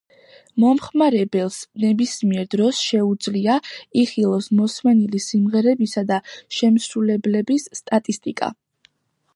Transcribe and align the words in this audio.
მომხმარებელს 0.61 1.57
ნებისმიერ 1.83 2.47
დროს 2.53 2.79
შეუძლია, 2.85 3.59
იხილოს 4.05 4.49
მოსმენილი 4.61 5.23
სიმღერებისა 5.27 6.05
და 6.13 6.19
შემსრულებლების 6.61 7.71
სტატისტიკა. 7.83 8.53